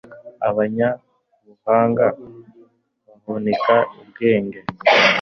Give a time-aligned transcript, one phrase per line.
[0.49, 2.05] abanyabuhanga
[3.05, 4.59] bahunika ubwenge